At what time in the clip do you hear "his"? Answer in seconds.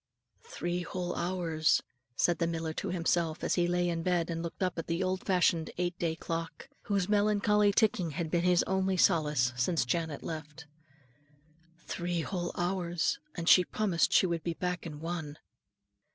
8.43-8.63